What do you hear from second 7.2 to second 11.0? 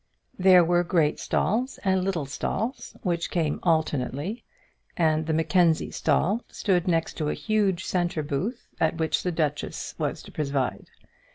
a huge centre booth at which the duchess was to preside.